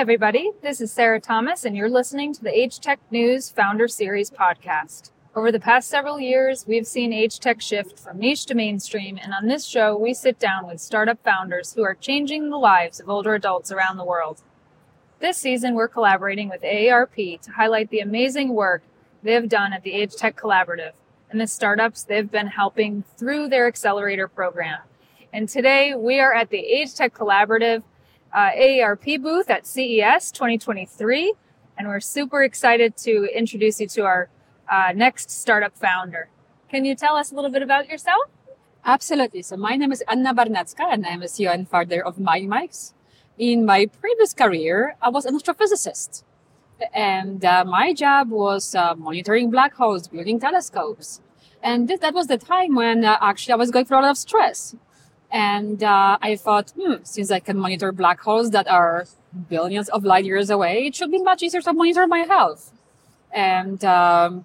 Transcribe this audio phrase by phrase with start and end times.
[0.00, 0.50] everybody.
[0.62, 5.10] This is Sarah Thomas, and you're listening to the Age Tech News Founder Series podcast.
[5.36, 9.34] Over the past several years, we've seen age tech shift from niche to mainstream, and
[9.34, 13.10] on this show, we sit down with startup founders who are changing the lives of
[13.10, 14.40] older adults around the world.
[15.18, 18.82] This season, we're collaborating with AARP to highlight the amazing work
[19.22, 20.92] they've done at the Age Tech Collaborative
[21.28, 24.78] and the startups they've been helping through their accelerator program.
[25.30, 27.82] And today, we are at the Age Tech Collaborative
[28.32, 31.34] uh, AARP booth at CES 2023,
[31.78, 34.28] and we're super excited to introduce you to our
[34.70, 36.28] uh, next startup founder.
[36.68, 38.24] Can you tell us a little bit about yourself?
[38.84, 39.42] Absolutely.
[39.42, 42.94] So my name is Anna Barnacka and I'm a CEO and founder of MindMics.
[43.36, 46.22] In my previous career, I was an astrophysicist.
[46.94, 51.20] And uh, my job was uh, monitoring black holes, building telescopes.
[51.62, 54.10] And th- that was the time when uh, actually I was going through a lot
[54.10, 54.76] of stress.
[55.30, 59.06] And uh, I thought, hmm, since I can monitor black holes that are
[59.48, 62.72] billions of light years away, it should be much easier to monitor my health.
[63.32, 64.44] And um,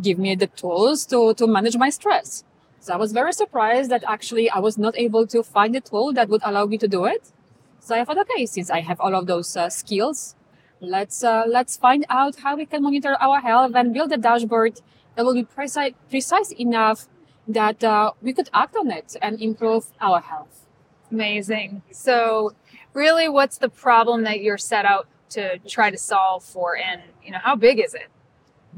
[0.00, 2.44] give me the tools to, to manage my stress.
[2.80, 6.12] So I was very surprised that actually I was not able to find a tool
[6.14, 7.32] that would allow me to do it.
[7.80, 10.34] So I thought, okay, since I have all of those uh, skills,
[10.80, 14.80] let's uh, let's find out how we can monitor our health and build a dashboard
[15.14, 17.08] that will be precise precise enough
[17.46, 20.66] that uh, we could act on it and improve our health.
[21.10, 21.82] Amazing.
[21.90, 22.54] So,
[22.92, 27.32] really, what's the problem that you're set out to try to solve for, and you
[27.32, 28.08] know, how big is it?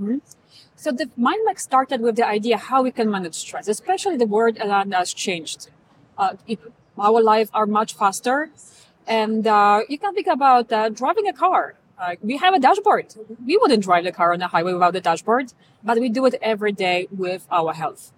[0.00, 0.18] Mm-hmm.
[0.76, 4.58] So the MindMics started with the idea how we can manage stress, especially the world
[4.58, 5.70] around us changed.
[6.18, 6.60] Uh, it,
[6.98, 8.50] our lives are much faster,
[9.06, 11.74] and uh, you can think about uh, driving a car.
[12.22, 13.14] we have a dashboard.
[13.46, 16.34] We wouldn't drive the car on the highway without the dashboard, but we do it
[16.42, 18.12] every day with our health,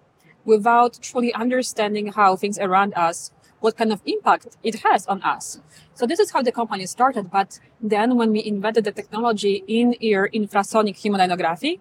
[0.49, 3.17] without truly understanding how things around us,
[3.59, 5.61] what kind of impact it has on us.
[5.93, 7.29] So this is how the company started.
[7.29, 7.59] But
[7.93, 11.73] then when we invented the technology in ear infrasonic hemodynography,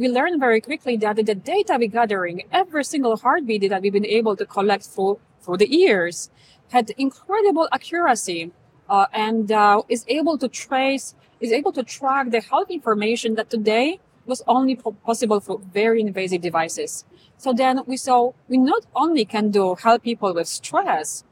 [0.00, 4.12] we learned very quickly that the data we're gathering, every single heartbeat that we've been
[4.20, 6.30] able to collect for, for the years,
[6.74, 8.52] had incredible accuracy
[8.88, 13.50] uh, and uh, is able to trace, is able to track the health information that
[13.50, 17.04] today was only possible for very invasive devices.
[17.36, 21.24] So then we saw we not only can do help people with stress,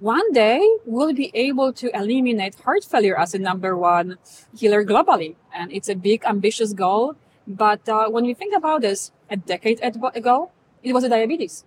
[0.00, 4.16] one day we'll be able to eliminate heart failure as a number one
[4.58, 5.36] killer globally.
[5.54, 7.16] And it's a big, ambitious goal.
[7.46, 10.50] But uh, when you think about this, a decade ago,
[10.82, 11.64] it was a diabetes.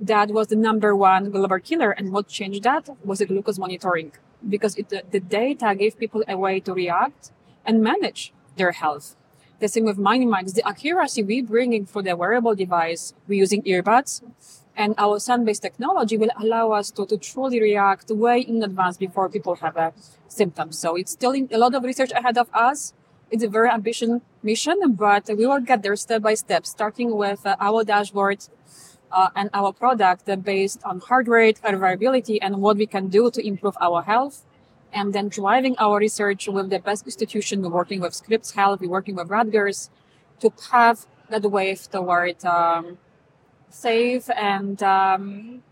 [0.00, 1.90] That was the number one global killer.
[1.90, 4.12] And what changed that was the glucose monitoring
[4.48, 7.32] because it, the data gave people a way to react
[7.64, 9.14] and manage their health.
[9.62, 14.20] The same with MindMics, the accuracy we bringing for the wearable device, we're using earbuds
[14.76, 19.28] and our sun-based technology will allow us to, to truly react way in advance before
[19.28, 19.92] people have a
[20.26, 20.72] symptom.
[20.72, 22.92] So it's still a lot of research ahead of us
[23.30, 24.10] it's a very ambitious
[24.42, 28.44] mission, but we will get there step by step, starting with uh, our dashboard
[29.10, 33.46] uh, and our product based on heart rate, variability, and what we can do to
[33.46, 34.44] improve our health.
[34.92, 37.62] And then driving our research with the best institution.
[37.62, 39.90] We're working with Scripps Health, we're working with Rutgers
[40.40, 42.98] to pave that wave toward um,
[43.70, 45.62] safe and um,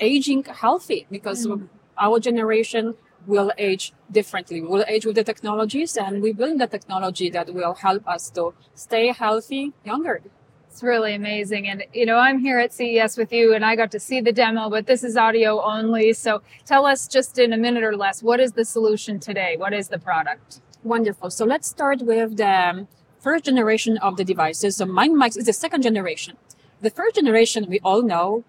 [0.00, 1.68] aging healthy because mm.
[1.98, 2.94] our generation
[3.26, 4.62] will age differently.
[4.62, 8.54] We'll age with the technologies and we build the technology that will help us to
[8.74, 10.22] stay healthy younger.
[10.70, 11.66] It's really amazing.
[11.68, 14.32] And, you know, I'm here at CES with you and I got to see the
[14.32, 16.12] demo, but this is audio only.
[16.12, 19.56] So tell us just in a minute or less, what is the solution today?
[19.56, 20.60] What is the product?
[20.84, 21.30] Wonderful.
[21.30, 22.86] So let's start with the
[23.18, 24.76] first generation of the devices.
[24.76, 26.36] So MindMics is the second generation.
[26.80, 28.44] The first generation, we all know,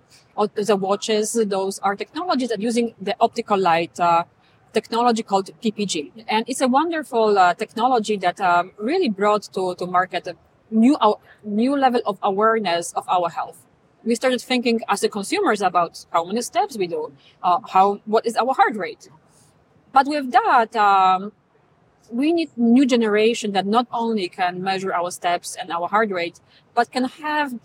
[0.53, 4.25] the watches, those are technologies that using the optical light uh,
[4.71, 6.25] technology called PPG.
[6.27, 10.27] And it's a wonderful uh, technology that um, really brought to, to market
[10.71, 10.97] new,
[11.43, 13.65] new level of awareness of our health.
[14.03, 17.11] We started thinking as the consumers about how many steps we do,
[17.43, 19.09] uh, how, what is our heart rate.
[19.91, 21.33] But with that, um,
[22.11, 26.39] we need new generation that not only can measure our steps and our heart rate,
[26.73, 27.55] but can have,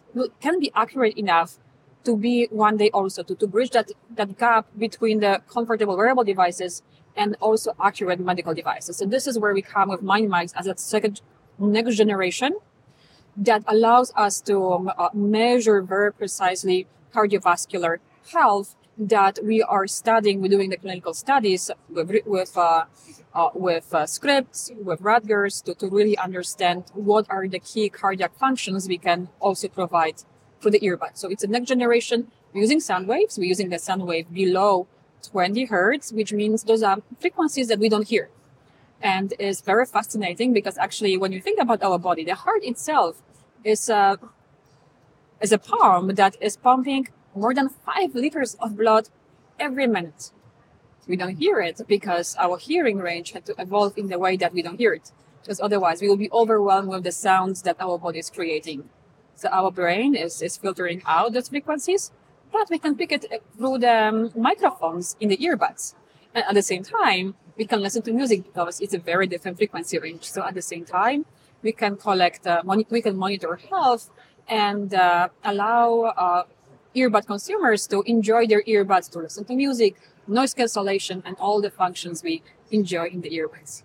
[0.40, 1.58] can be accurate enough
[2.04, 6.24] to be one day also to, to bridge that, that gap between the comfortable wearable
[6.24, 6.82] devices
[7.16, 8.96] and also accurate medical devices.
[8.96, 11.20] So this is where we come with MindMics as a second
[11.58, 12.56] next generation
[13.36, 17.98] that allows us to um, uh, measure very precisely cardiovascular
[18.32, 20.40] health that we are studying.
[20.40, 22.84] We're doing the clinical studies with with uh,
[23.34, 28.36] uh, with uh, Scripps, with Rutgers to, to really understand what are the key cardiac
[28.36, 30.22] functions we can also provide
[30.60, 31.16] for the earbud.
[31.16, 32.30] So it's a next generation.
[32.52, 33.36] We're using sound waves.
[33.36, 34.86] We're using the sound wave below
[35.22, 38.30] 20 hertz, which means those are frequencies that we don't hear.
[39.04, 43.22] And is very fascinating because actually when you think about our body, the heart itself
[43.62, 44.18] is a,
[45.40, 49.10] is a pump that is pumping more than five liters of blood
[49.60, 50.32] every minute.
[51.06, 54.54] We don't hear it because our hearing range had to evolve in the way that
[54.54, 55.12] we don't hear it.
[55.42, 58.88] Because otherwise we will be overwhelmed with the sounds that our body is creating.
[59.36, 62.10] So our brain is, is filtering out those frequencies,
[62.50, 63.26] but we can pick it
[63.58, 65.94] through the microphones in the earbuds.
[66.34, 69.56] And at the same time, we can listen to music because it's a very different
[69.56, 70.24] frequency range.
[70.30, 71.26] So at the same time,
[71.62, 74.10] we can collect, uh, mon- we can monitor health
[74.48, 76.42] and uh, allow uh,
[76.94, 79.96] earbud consumers to enjoy their earbuds to listen to music,
[80.26, 83.82] noise cancellation, and all the functions we enjoy in the earbuds.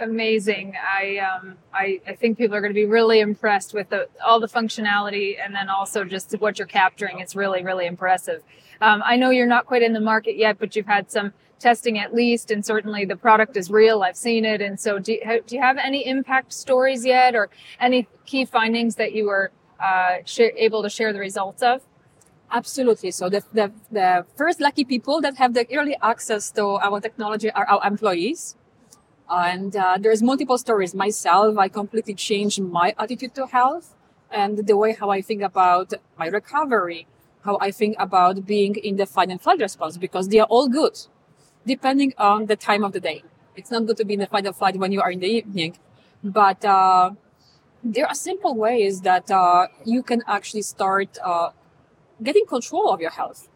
[0.00, 0.74] Amazing.
[0.76, 4.38] I um, I, I think people are going to be really impressed with the, all
[4.38, 7.18] the functionality, and then also just what you're capturing.
[7.18, 8.42] It's really really impressive.
[8.80, 11.98] Um, I know you're not quite in the market yet, but you've had some testing
[11.98, 14.04] at least, and certainly the product is real.
[14.04, 17.50] I've seen it, and so do you, do you have any impact stories yet, or
[17.80, 19.50] any key findings that you were
[19.80, 21.82] uh, sh- able to share the results of?
[22.52, 23.10] Absolutely.
[23.10, 27.50] So the, the, the first lucky people that have the early access to our technology
[27.50, 28.54] are our employees.
[29.30, 30.94] And uh, there's multiple stories.
[30.94, 33.94] Myself, I completely changed my attitude to health
[34.30, 37.06] and the way how I think about my recovery,
[37.44, 40.68] how I think about being in the fight and flight response because they are all
[40.68, 40.98] good,
[41.66, 43.22] depending on the time of the day.
[43.56, 45.26] It's not good to be in the fight or flight when you are in the
[45.26, 45.78] evening,
[46.22, 47.10] but uh,
[47.82, 51.50] there are simple ways that uh, you can actually start uh,
[52.22, 53.48] getting control of your health.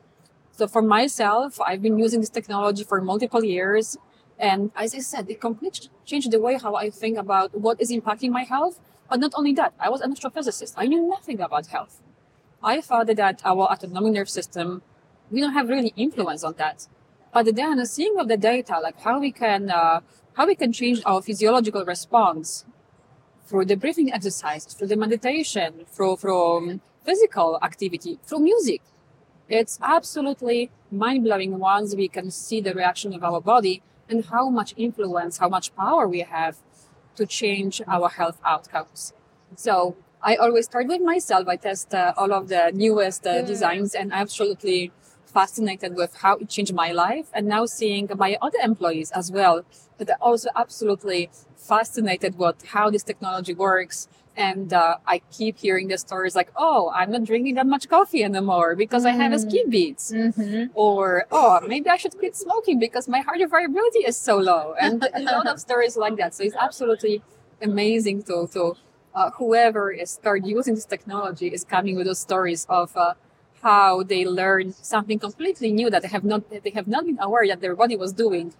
[0.52, 3.96] So for myself, I've been using this technology for multiple years.
[4.42, 7.92] And as I said, it completely changed the way how I think about what is
[7.92, 8.80] impacting my health.
[9.08, 10.74] But not only that, I was an astrophysicist.
[10.76, 12.02] I knew nothing about health.
[12.60, 14.82] I thought that our autonomic nerve system,
[15.30, 16.88] we don't have really influence on that.
[17.32, 20.00] But then seeing of the data, like how we can, uh,
[20.34, 22.64] how we can change our physiological response
[23.46, 28.82] through the breathing exercise, through the meditation, through, from physical activity through music.
[29.48, 34.48] It's absolutely mind blowing once we can see the reaction of our body and how
[34.48, 36.56] much influence, how much power we have
[37.16, 39.12] to change our health outcomes.
[39.56, 41.48] So I always start with myself.
[41.48, 44.92] I test uh, all of the newest uh, designs and I'm absolutely
[45.26, 47.26] fascinated with how it changed my life.
[47.34, 49.64] And now seeing my other employees as well,
[49.98, 55.88] that are also absolutely fascinated with how this technology works and uh, I keep hearing
[55.88, 59.20] the stories like, "Oh, I'm not drinking that much coffee anymore because mm-hmm.
[59.20, 60.70] I have a skin beats," mm-hmm.
[60.74, 65.06] or "Oh, maybe I should quit smoking because my heart variability is so low," and
[65.14, 66.34] a lot of stories like that.
[66.34, 67.22] So it's absolutely
[67.60, 68.76] amazing to to
[69.14, 73.14] uh, whoever is start using this technology is coming with those stories of uh,
[73.62, 77.46] how they learn something completely new that they have not they have not been aware
[77.46, 78.52] that their body was doing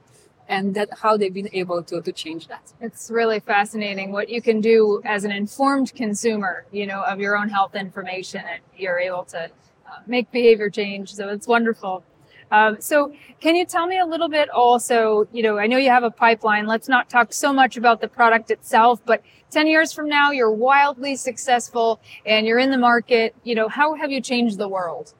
[0.49, 2.73] and that how they've been able to, to change that.
[2.81, 7.37] It's really fascinating what you can do as an informed consumer, you know, of your
[7.37, 11.15] own health information and you're able to uh, make behavior change.
[11.15, 12.05] So it's wonderful.
[12.51, 15.89] Um, so can you tell me a little bit also, you know, I know you
[15.89, 16.67] have a pipeline.
[16.67, 20.53] Let's not talk so much about the product itself, but 10 years from now, you're
[20.53, 23.35] wildly successful and you're in the market.
[23.43, 25.15] You know, how have you changed the world?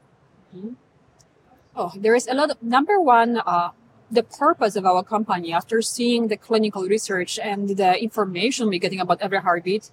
[0.55, 0.75] Mm-hmm.
[1.75, 3.71] Oh, there is a lot of number one, uh,
[4.13, 9.01] the purpose of our company after seeing the clinical research and the information we're getting
[9.01, 9.91] about every heartbeat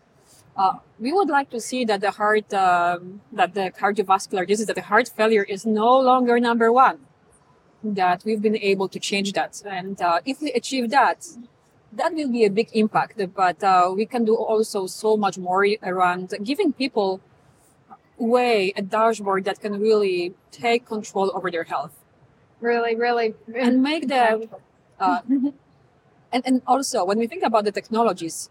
[0.58, 4.76] uh, we would like to see that the heart um, that the cardiovascular disease that
[4.76, 7.00] the heart failure is no longer number one
[7.84, 9.62] that we've been able to change that.
[9.66, 11.26] And uh, if we achieve that
[11.94, 13.22] that will be a big impact.
[13.36, 17.22] But uh, we can do also so much more around giving people
[18.18, 21.99] way a dashboard that can really take control over their health
[22.62, 24.50] really, really, and make the
[25.00, 25.20] uh,
[26.32, 28.50] and and also when we think about the technologies,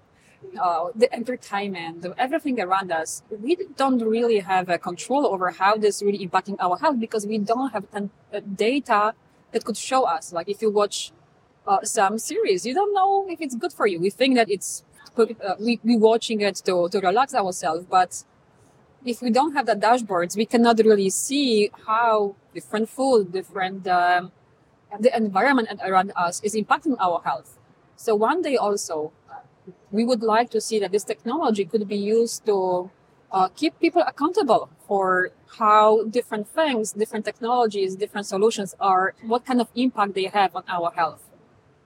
[0.61, 6.03] uh, the entertainment, everything around us, we don't really have a control over how this
[6.03, 9.15] really impacting our health because we don't have ten, uh, data
[9.53, 10.33] that could show us.
[10.33, 11.13] Like if you watch
[11.67, 14.01] uh, some series, you don't know if it's good for you.
[14.01, 14.85] We think that it's
[15.17, 15.27] uh,
[15.59, 18.25] we we watching it to to relax ourselves, but
[19.05, 24.33] if we don't have the dashboards, we cannot really see how different food, different um,
[25.01, 27.59] the environment around us is impacting our health.
[27.97, 29.13] So one day also,
[29.91, 32.91] we would like to see that this technology could be used to
[33.31, 39.61] uh, keep people accountable for how different things, different technologies, different solutions are, what kind
[39.61, 41.25] of impact they have on our health.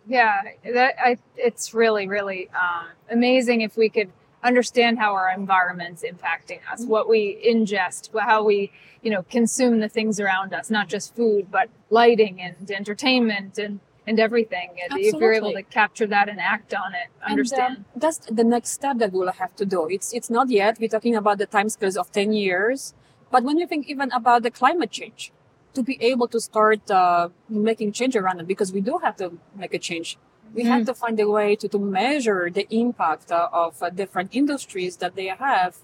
[0.06, 4.10] Yeah, that I, it's really, really um, amazing if we could
[4.42, 8.72] understand how our environment's impacting us, what we ingest, how we,
[9.02, 13.80] you know, consume the things around us, not just food, but lighting and entertainment and
[14.04, 14.70] and everything.
[14.82, 17.76] And If you're able to capture that and act on it, understand.
[17.76, 19.88] And, uh, that's the next step that we'll have to do.
[19.88, 20.78] It's it's not yet.
[20.80, 22.94] We're talking about the timescales of ten years,
[23.30, 25.32] but when you think even about the climate change,
[25.74, 29.38] to be able to start uh, making change around it, because we do have to
[29.56, 30.18] make a change.
[30.54, 34.30] We have to find a way to, to measure the impact uh, of uh, different
[34.32, 35.76] industries that they have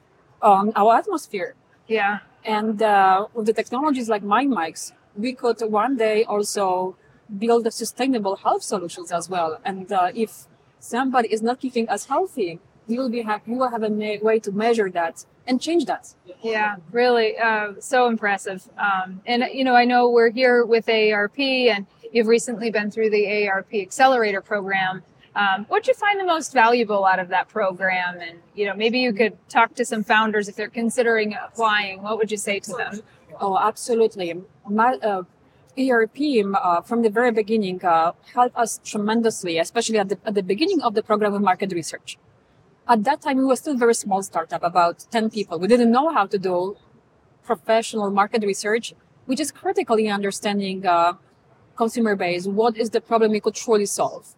[0.43, 1.55] on our atmosphere.
[1.87, 2.19] yeah.
[2.45, 6.97] And uh, with the technologies like MindMics, we could one day also
[7.37, 9.61] build a sustainable health solutions as well.
[9.65, 10.47] And uh, if
[10.79, 14.21] somebody is not keeping us healthy, we will be have we will have a ma-
[14.23, 16.15] way to measure that and change that.
[16.43, 18.69] Yeah, really, uh, so impressive.
[18.79, 21.39] Um, and you know, I know we're here with AARP,
[21.75, 25.03] and you've recently been through the AARP Accelerator program.
[25.35, 28.21] Um, what do you find the most valuable out of that program?
[28.21, 32.03] And you know, maybe you could talk to some founders if they're considering applying.
[32.03, 33.01] What would you say to them?
[33.41, 34.43] Oh, absolutely.
[34.69, 35.23] My, uh,
[35.79, 40.43] AARP uh, from the very beginning uh, helped us tremendously, especially at the, at the
[40.43, 42.19] beginning of the program of market research.
[42.89, 45.59] At that time, we were still a very small startup, about 10 people.
[45.59, 46.77] We didn't know how to do
[47.45, 48.95] professional market research,
[49.27, 51.13] which is critically understanding uh,
[51.79, 52.45] consumer base.
[52.47, 54.35] What is the problem we could truly solve?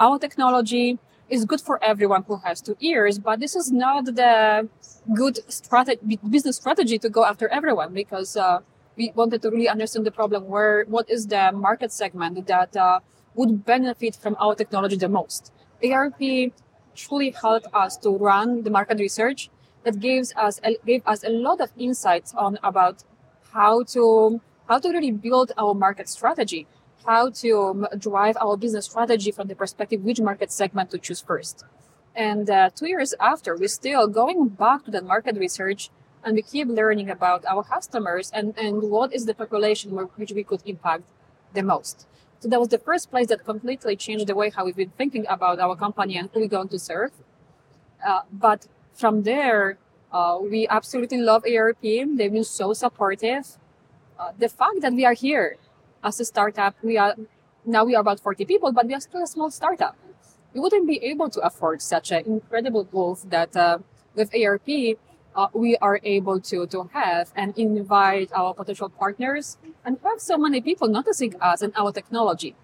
[0.00, 4.68] Our technology is good for everyone who has two ears, but this is not the
[5.14, 8.60] good strategy, business strategy to go after everyone because uh,
[8.96, 13.00] we wanted to really understand the problem where what is the market segment that uh,
[13.34, 15.52] would benefit from our technology the most.
[15.84, 16.52] AARP
[16.96, 19.50] truly helped us to run the market research
[19.84, 23.04] that gives us gave us a lot of insights on about
[23.52, 26.66] how to how to really build our market strategy,
[27.08, 31.64] how to drive our business strategy from the perspective which market segment to choose first.
[32.14, 35.88] And uh, two years after, we're still going back to that market research
[36.22, 40.44] and we keep learning about our customers and, and what is the population which we
[40.44, 41.04] could impact
[41.54, 42.06] the most.
[42.40, 45.24] So that was the first place that completely changed the way how we've been thinking
[45.30, 47.12] about our company and who we're going to serve.
[48.06, 49.78] Uh, but from there,
[50.12, 52.18] uh, we absolutely love AARP.
[52.18, 53.46] They've been so supportive.
[54.18, 55.56] Uh, the fact that we are here
[56.02, 57.14] as a startup, we are
[57.64, 59.96] now we are about 40 people, but we are still a small startup.
[60.54, 63.78] We wouldn't be able to afford such an incredible growth that uh,
[64.14, 64.96] with AARP
[65.36, 70.36] uh, we are able to to have and invite our potential partners and have so
[70.38, 72.56] many people noticing us and our technology.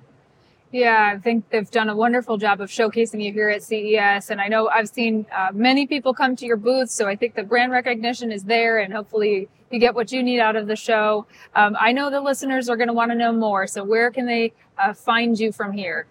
[0.75, 4.31] Yeah, I think they've done a wonderful job of showcasing you here at CES.
[4.31, 6.91] And I know I've seen uh, many people come to your booth.
[6.91, 10.41] So I think the brand recognition is there and hopefully you get what you need
[10.41, 11.27] out of the show.
[11.55, 13.69] Um, I know the listeners are going to want to know more.
[13.69, 16.07] So where can they uh, find you from here?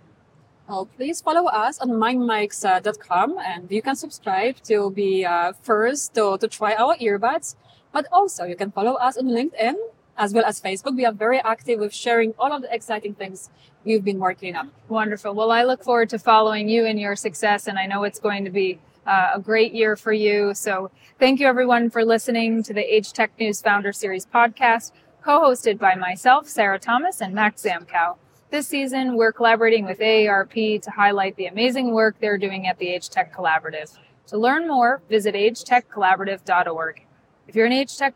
[0.70, 6.38] Uh, please follow us on mindmics.com and you can subscribe to be uh, first to,
[6.38, 7.58] to try our earbuds.
[7.92, 9.76] But also you can follow us on LinkedIn
[10.18, 10.96] as well as Facebook.
[10.96, 13.50] We are very active with sharing all of the exciting things
[13.84, 14.72] we've been working on.
[14.88, 15.34] Wonderful.
[15.34, 17.68] Well, I look forward to following you and your success.
[17.68, 20.54] And I know it's going to be uh, a great year for you.
[20.54, 24.92] So thank you everyone for listening to the Age Tech News Founder Series podcast,
[25.24, 28.18] co-hosted by myself, Sarah Thomas and Max Zamkow.
[28.50, 32.88] This season, we're collaborating with AARP to highlight the amazing work they're doing at the
[32.88, 33.98] Age Tech Collaborative.
[34.28, 37.06] To learn more, visit agetechcollaborative.org.
[37.48, 38.14] If you're an Age Tech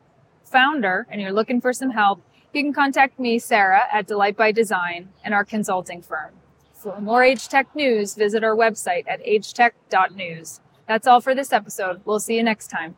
[0.48, 2.22] founder and you're looking for some help,
[2.54, 6.32] you can contact me, Sarah, at Delight by Design and our consulting firm.
[6.74, 10.62] For more Age Tech news, visit our website at agetech.news.
[10.88, 12.02] That's all for this episode.
[12.06, 12.96] We'll see you next time.